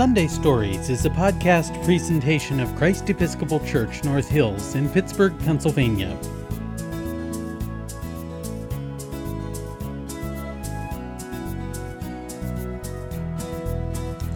[0.00, 6.18] Sunday Stories is a podcast presentation of Christ Episcopal Church North Hills in Pittsburgh, Pennsylvania.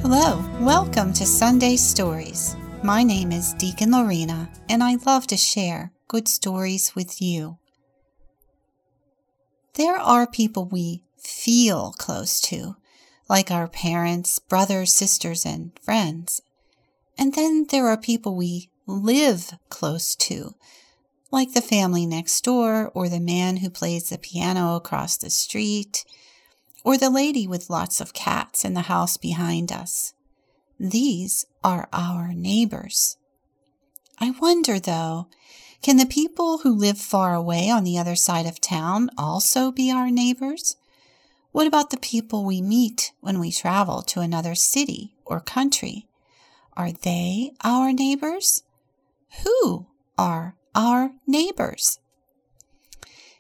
[0.03, 2.57] Hello, welcome to Sunday Stories.
[2.83, 7.57] My name is Deacon Lorena, and I love to share good stories with you.
[9.77, 12.77] There are people we feel close to,
[13.29, 16.43] like our parents, brothers, sisters, and friends.
[17.17, 20.55] And then there are people we live close to,
[21.31, 26.05] like the family next door, or the man who plays the piano across the street,
[26.85, 30.13] or the lady with lots of cats in the house behind us.
[30.79, 33.17] These are our neighbors.
[34.19, 35.29] I wonder, though,
[35.83, 39.91] can the people who live far away on the other side of town also be
[39.91, 40.77] our neighbors?
[41.55, 46.09] What about the people we meet when we travel to another city or country?
[46.77, 48.65] Are they our neighbors?
[49.45, 49.87] Who
[50.19, 52.01] are our neighbors?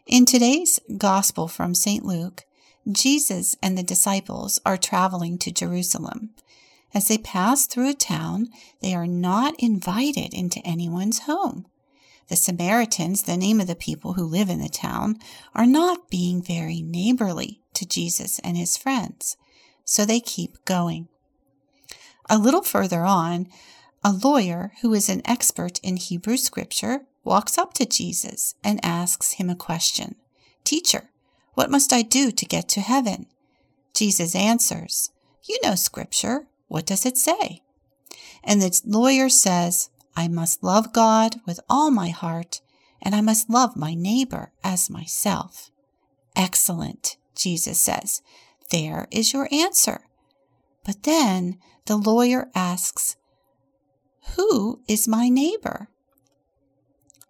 [0.06, 2.04] In today's Gospel from St.
[2.04, 2.44] Luke,
[2.88, 6.30] Jesus and the disciples are traveling to Jerusalem.
[6.94, 8.46] As they pass through a town,
[8.80, 11.66] they are not invited into anyone's home.
[12.28, 15.18] The Samaritans, the name of the people who live in the town,
[15.52, 19.36] are not being very neighborly to Jesus and his friends,
[19.84, 21.08] so they keep going.
[22.28, 23.48] A little further on,
[24.02, 29.32] a lawyer who is an expert in Hebrew scripture walks up to Jesus and asks
[29.32, 30.16] him a question
[30.64, 31.10] Teacher,
[31.54, 33.26] what must I do to get to heaven?
[33.94, 35.10] Jesus answers,
[35.44, 36.46] You know Scripture.
[36.66, 37.62] What does it say?
[38.42, 42.60] And the lawyer says, I must love God with all my heart,
[43.00, 45.70] and I must love my neighbor as myself.
[46.34, 48.22] Excellent, Jesus says.
[48.70, 50.06] There is your answer.
[50.84, 53.16] But then the lawyer asks,
[54.36, 55.88] Who is my neighbor?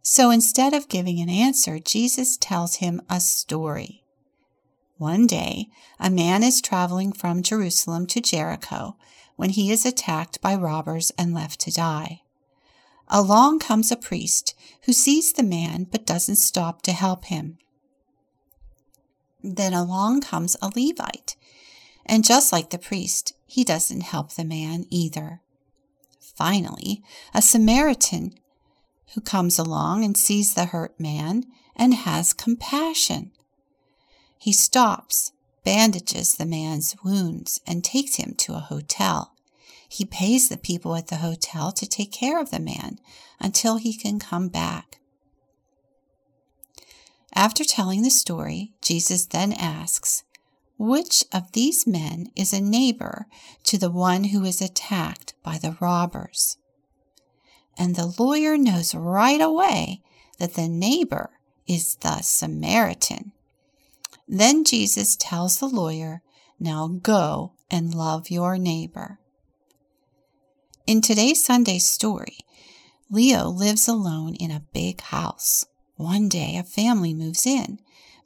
[0.03, 4.05] So instead of giving an answer, Jesus tells him a story.
[4.99, 5.69] One day,
[5.99, 8.97] a man is traveling from Jerusalem to Jericho
[9.37, 12.21] when he is attacked by robbers and left to die.
[13.09, 17.59] Along comes a priest who sees the man but doesn't stop to help him.
[19.47, 21.37] Then along comes a Levite,
[22.07, 25.43] and just like the priest, he doesn't help the man either.
[26.19, 27.03] Finally,
[27.35, 28.35] a Samaritan
[29.15, 31.45] who comes along and sees the hurt man
[31.77, 33.33] and has compassion.
[34.39, 35.33] He stops,
[35.63, 39.35] bandages the man's wounds, and takes him to a hotel.
[39.87, 42.99] He pays the people at the hotel to take care of the man
[43.39, 45.01] until he can come back.
[47.35, 50.23] After telling the story, Jesus then asks,
[50.79, 53.27] Which of these men is a neighbor
[53.65, 56.59] to the one who is attacked by the robbers?
[57.77, 60.01] And the lawyer knows right away
[60.39, 61.31] that the neighbor
[61.67, 63.33] is the Samaritan.
[64.29, 66.23] Then Jesus tells the lawyer,
[66.61, 69.19] Now go and love your neighbor.
[70.87, 72.39] In today's Sunday story,
[73.11, 75.67] Leo lives alone in a big house.
[75.97, 77.79] One day, a family moves in,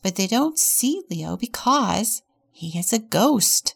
[0.03, 3.75] but they don't see Leo because he is a ghost.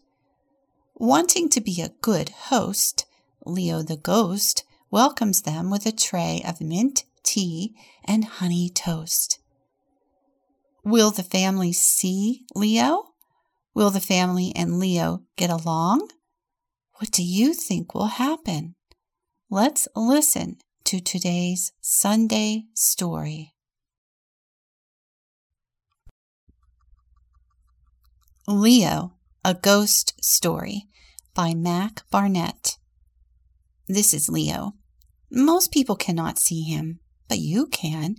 [0.94, 3.06] Wanting to be a good host,
[3.44, 9.38] Leo the ghost welcomes them with a tray of mint tea and honey toast.
[10.84, 13.10] Will the family see Leo?
[13.74, 16.10] Will the family and Leo get along?
[16.97, 18.74] What do you think will happen?
[19.50, 23.52] Let's listen to today's Sunday story.
[28.48, 29.14] Leo,
[29.44, 30.88] a Ghost Story
[31.32, 32.76] by Mac Barnett.
[33.86, 34.72] This is Leo.
[35.30, 36.98] Most people cannot see him,
[37.28, 38.16] but you can.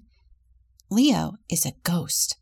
[0.90, 2.38] Leo is a ghost.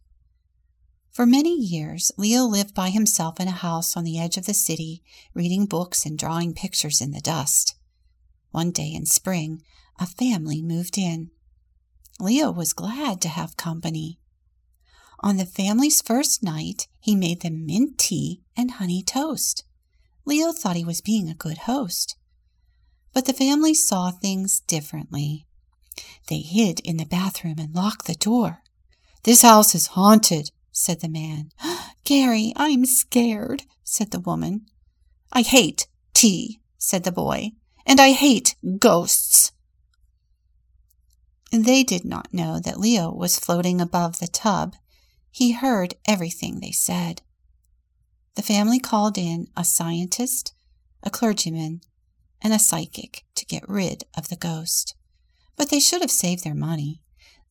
[1.11, 4.53] For many years, Leo lived by himself in a house on the edge of the
[4.53, 5.01] city,
[5.33, 7.73] reading books and drawing pictures in the dust.
[8.51, 9.63] One day in spring,
[9.99, 11.31] a family moved in.
[12.19, 14.19] Leo was glad to have company.
[15.22, 19.64] On the family's first night, he made them mint tea and honey toast.
[20.26, 22.16] Leo thought he was being a good host.
[23.14, 25.46] But the family saw things differently.
[26.28, 28.64] They hid in the bathroom and locked the door.
[29.23, 31.52] This house is haunted, said the man.
[32.03, 34.66] Gary, I'm scared, said the woman.
[35.32, 37.52] I hate tea, said the boy,
[37.85, 39.52] and I hate ghosts.
[41.52, 44.76] They did not know that Leo was floating above the tub.
[45.31, 47.22] He heard everything they said.
[48.35, 50.53] The family called in a scientist,
[51.03, 51.81] a clergyman,
[52.41, 54.95] and a psychic to get rid of the ghost.
[55.55, 57.01] But they should have saved their money.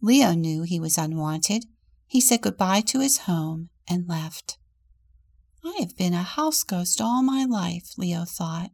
[0.02, 1.64] Leo knew he was unwanted.
[2.06, 4.58] He said goodbye to his home and left.
[5.64, 8.70] I have been a house ghost all my life, Leo thought.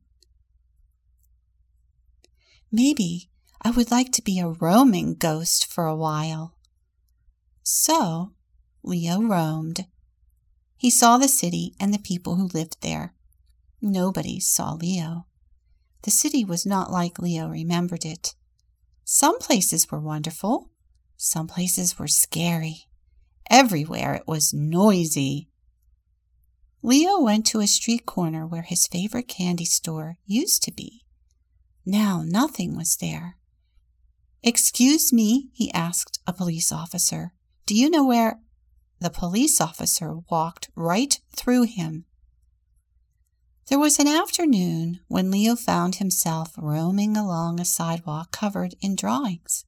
[2.71, 3.31] Maybe
[3.63, 6.57] I would like to be a roaming ghost for a while.
[7.63, 8.33] So
[8.87, 9.87] Leo roamed.
[10.77, 13.15] He saw the city and the people who lived there.
[13.83, 15.27] Nobody saw Leo.
[16.03, 18.35] The city was not like Leo remembered it.
[19.05, 20.71] Some places were wonderful,
[21.17, 22.87] some places were scary.
[23.51, 25.49] Everywhere it was noisy.
[26.83, 31.05] Leo went to a street corner where his favorite candy store used to be.
[31.85, 33.37] Now nothing was there.
[34.43, 37.33] Excuse me, he asked a police officer.
[37.67, 38.41] Do you know where?
[38.99, 42.07] The police officer walked right through him.
[43.69, 49.65] There was an afternoon when Leo found himself roaming along a sidewalk covered in drawings.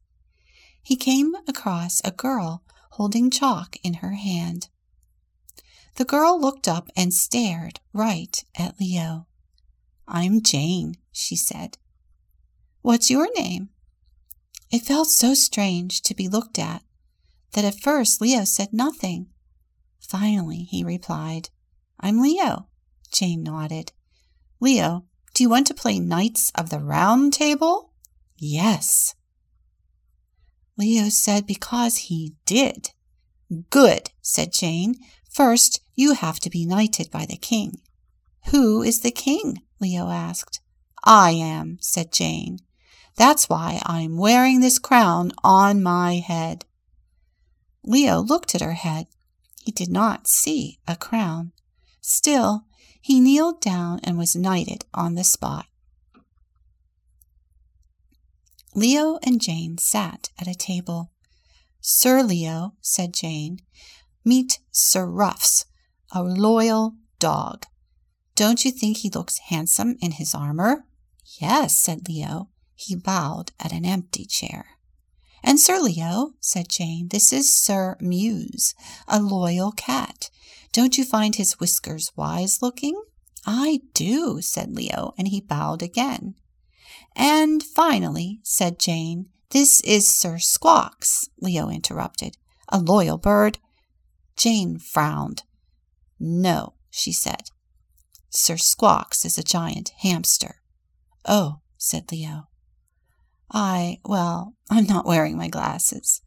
[0.82, 4.68] He came across a girl holding chalk in her hand.
[5.96, 9.26] The girl looked up and stared right at Leo.
[10.06, 11.76] I'm Jane, she said.
[12.82, 13.70] What's your name?
[14.70, 16.82] It felt so strange to be looked at
[17.52, 19.26] that at first Leo said nothing.
[20.00, 21.50] Finally, he replied,
[22.00, 22.68] I'm Leo.
[23.12, 23.92] Jane nodded.
[24.60, 25.04] Leo,
[25.34, 27.92] do you want to play Knights of the Round Table?
[28.36, 29.14] Yes.
[30.76, 32.90] Leo said because he did.
[33.70, 34.96] Good, said Jane.
[35.30, 37.80] First, you have to be knighted by the king.
[38.50, 39.62] Who is the king?
[39.80, 40.60] Leo asked.
[41.04, 42.58] I am, said Jane.
[43.16, 46.64] That's why I'm wearing this crown on my head.
[47.84, 49.06] Leo looked at her head.
[49.62, 51.52] He did not see a crown.
[52.00, 52.64] Still,
[53.00, 55.66] he kneeled down and was knighted on the spot.
[58.74, 61.10] Leo and Jane sat at a table.
[61.80, 63.60] Sir Leo, said Jane,
[64.24, 65.64] meet Sir Ruffs,
[66.12, 67.66] a loyal dog.
[68.34, 70.84] Don't you think he looks handsome in his armor?
[71.40, 72.50] Yes, said Leo.
[72.74, 74.77] He bowed at an empty chair.
[75.42, 78.74] And Sir Leo, said Jane, this is Sir Muse,
[79.06, 80.30] a loyal cat.
[80.72, 83.00] Don't you find his whiskers wise looking?
[83.46, 86.34] I do, said Leo, and he bowed again.
[87.16, 92.36] And finally, said Jane, this is Sir Squawks, Leo interrupted.
[92.68, 93.58] A loyal bird.
[94.36, 95.42] Jane frowned.
[96.20, 97.50] No, she said.
[98.28, 100.56] Sir Squawks is a giant hamster.
[101.24, 102.48] Oh, said Leo.
[103.52, 106.22] I, well, I'm not wearing my glasses.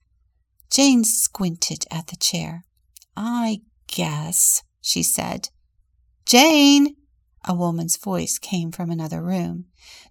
[0.69, 2.65] Jane squinted at the chair.
[3.15, 5.50] I guess, she said.
[6.25, 6.95] Jane,
[7.45, 9.65] a woman's voice came from another room.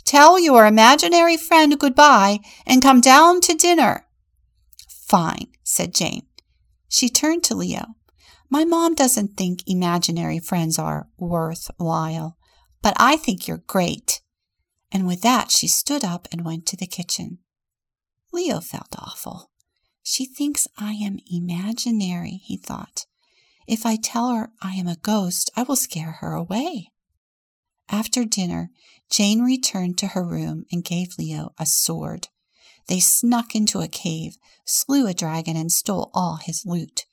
[0.05, 4.07] Tell your imaginary friend goodbye and come down to dinner.
[4.89, 6.27] Fine, said Jane.
[6.89, 7.95] She turned to Leo.
[8.49, 12.37] My mom doesn't think imaginary friends are worthwhile,
[12.83, 14.21] but I think you're great
[14.93, 17.39] and with that she stood up and went to the kitchen.
[18.33, 19.51] Leo felt awful.
[20.03, 23.07] She thinks I am imaginary, he thought.
[23.67, 26.91] If I tell her I am a ghost, I will scare her away.
[27.89, 28.71] After dinner,
[29.11, 32.29] Jane returned to her room and gave Leo a sword.
[32.87, 37.07] They snuck into a cave, slew a dragon, and stole all his loot.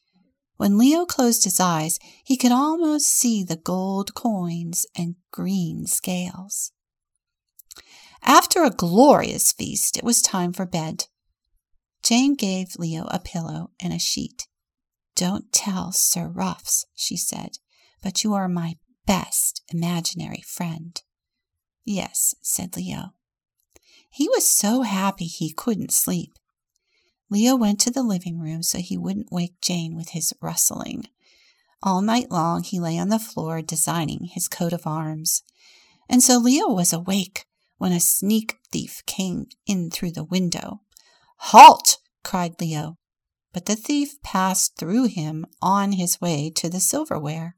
[0.56, 6.72] When Leo closed his eyes, he could almost see the gold coins and green scales.
[8.24, 11.06] After a glorious feast, it was time for bed.
[12.04, 14.48] Jane gave Leo a pillow and a sheet.
[15.16, 17.58] Don't tell Sir Ruffs, she said,
[18.04, 21.02] but you are my best imaginary friend.
[21.84, 23.14] Yes, said Leo.
[24.10, 26.34] He was so happy he couldn't sleep.
[27.30, 31.08] Leo went to the living room so he wouldn't wake Jane with his rustling.
[31.84, 35.44] All night long he lay on the floor designing his coat of arms.
[36.10, 37.47] And so Leo was awake
[37.78, 40.82] when a sneak thief came in through the window.
[41.38, 41.98] Halt!
[42.24, 42.98] cried Leo.
[43.54, 47.56] But the thief passed through him on his way to the silverware.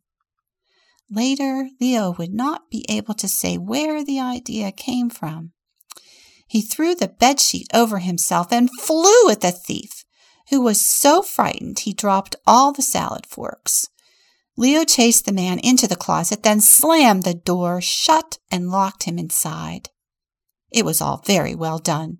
[1.10, 5.54] Later, Leo would not be able to say where the idea came from.
[6.48, 10.06] He threw the bedsheet over himself and flew at the thief,
[10.50, 13.88] who was so frightened he dropped all the salad forks.
[14.58, 19.18] Leo chased the man into the closet, then slammed the door shut and locked him
[19.18, 19.90] inside.
[20.72, 22.20] It was all very well done.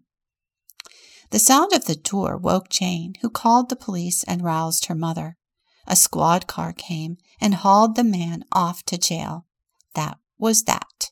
[1.32, 5.38] The sound of the door woke Jane, who called the police and roused her mother.
[5.86, 9.46] A squad car came and hauled the man off to jail.
[9.94, 11.12] That was that.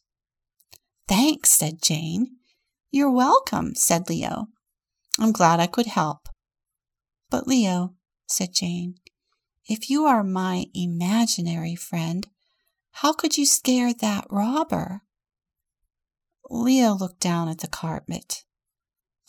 [1.08, 2.38] Thanks, said Jane.
[2.92, 4.48] You're welcome, said Leo.
[5.20, 6.30] I'm glad I could help.
[7.30, 7.94] But, Leo,
[8.28, 8.96] said Jane,
[9.66, 12.28] if you are my imaginary friend,
[12.92, 15.02] how could you scare that robber?
[16.50, 18.44] Leo looked down at the carpet.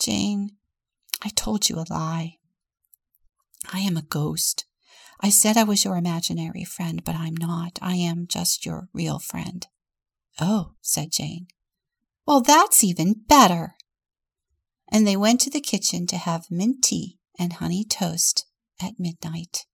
[0.01, 0.51] Jane,
[1.23, 2.37] I told you a lie.
[3.73, 4.65] I am a ghost.
[5.21, 7.79] I said I was your imaginary friend, but I'm not.
[7.83, 9.67] I am just your real friend.
[10.41, 11.49] Oh, said Jane.
[12.25, 13.75] Well, that's even better.
[14.91, 18.47] And they went to the kitchen to have mint tea and honey toast
[18.81, 19.67] at midnight.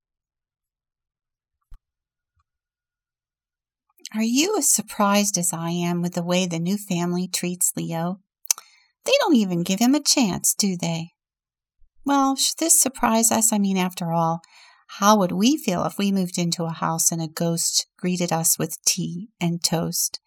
[4.15, 8.21] Are you as surprised as I am with the way the new family treats Leo?
[9.05, 11.11] They don't even give him a chance, do they?
[12.05, 13.53] Well, should this surprise us?
[13.53, 14.41] I mean, after all,
[14.87, 18.57] how would we feel if we moved into a house and a ghost greeted us
[18.57, 20.21] with tea and toast?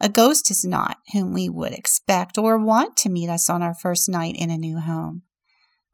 [0.00, 3.74] A ghost is not whom we would expect or want to meet us on our
[3.74, 5.22] first night in a new home.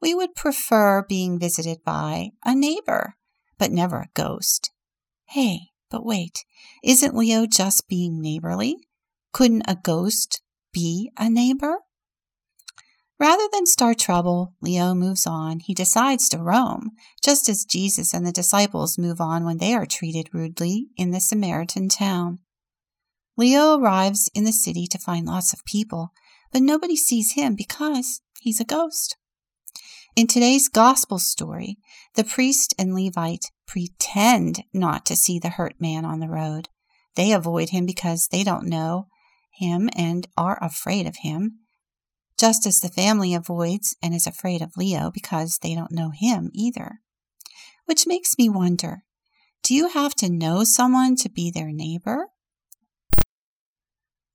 [0.00, 3.16] We would prefer being visited by a neighbor,
[3.58, 4.70] but never a ghost.
[5.26, 6.44] Hey, but wait,
[6.82, 8.76] isn't Leo just being neighborly?
[9.32, 10.42] Couldn't a ghost
[10.72, 11.78] be a neighbor?
[13.18, 15.60] Rather than start trouble, Leo moves on.
[15.60, 16.92] He decides to roam,
[17.22, 21.20] just as Jesus and the disciples move on when they are treated rudely in the
[21.20, 22.38] Samaritan town.
[23.36, 26.12] Leo arrives in the city to find lots of people,
[26.50, 29.18] but nobody sees him because he's a ghost.
[30.16, 31.76] In today's gospel story,
[32.16, 36.68] the priest and Levite pretend not to see the hurt man on the road.
[37.14, 39.06] They avoid him because they don't know
[39.52, 41.60] him and are afraid of him
[42.36, 46.50] just as the family avoids and is afraid of Leo because they don't know him
[46.52, 47.00] either.
[47.84, 49.04] Which makes me wonder
[49.62, 52.28] do you have to know someone to be their neighbor?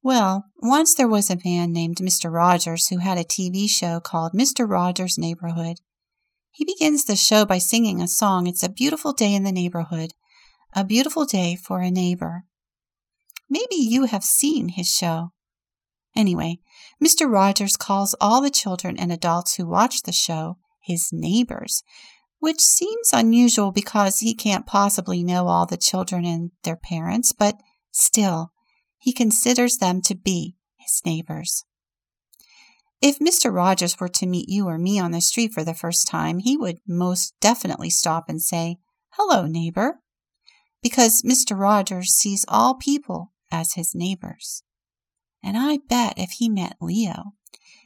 [0.04, 2.32] Well, once there was a man named Mr.
[2.32, 4.70] Rogers who had a TV show called Mr.
[4.70, 5.77] Rogers' Neighborhood.
[6.56, 10.14] He begins the show by singing a song, It's a Beautiful Day in the Neighborhood,
[10.74, 12.46] a beautiful day for a neighbor.
[13.50, 15.34] Maybe you have seen his show.
[16.16, 16.60] Anyway,
[17.04, 17.30] Mr.
[17.30, 21.84] Rogers calls all the children and adults who watch the show his neighbors,
[22.40, 27.58] which seems unusual because he can't possibly know all the children and their parents, but
[27.92, 28.54] still,
[28.98, 31.66] he considers them to be his neighbors.
[33.02, 33.54] If Mr.
[33.54, 36.58] Rogers were to meet you or me on the street for the first time, he
[36.58, 38.78] would most definitely stop and say,
[39.12, 40.00] Hello, neighbor,
[40.82, 41.58] because Mr.
[41.58, 44.64] Rogers sees all people as his neighbors
[45.46, 47.34] and I bet if he met Leo,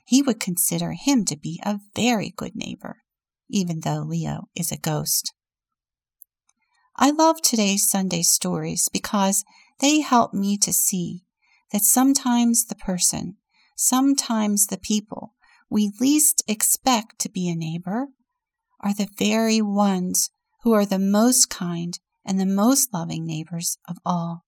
[0.06, 3.00] he would consider him to be a very good neighbor,
[3.50, 5.34] even though Leo is a ghost.
[6.96, 9.44] I love today's Sunday stories because
[9.80, 11.25] they help me to see
[11.74, 13.36] that sometimes the person,
[13.79, 15.33] sometimes the people
[15.69, 18.07] we least expect to be a neighbor
[18.81, 20.31] are the very ones
[20.63, 24.43] who are the most kind and the most loving neighbors of all.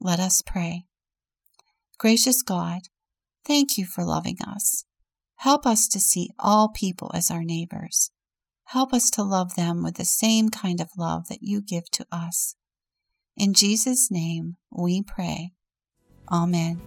[0.00, 0.84] Let us pray.
[1.98, 2.80] Gracious God,
[3.44, 4.86] thank you for loving us.
[5.36, 8.10] Help us to see all people as our neighbors.
[8.66, 12.06] Help us to love them with the same kind of love that you give to
[12.10, 12.56] us.
[13.36, 15.52] In Jesus' name we pray.
[16.30, 16.80] Amen.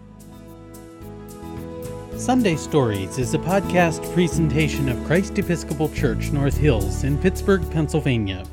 [2.18, 8.46] Sunday Stories is a podcast presentation of Christ Episcopal Church North Hills in Pittsburgh, Pennsylvania.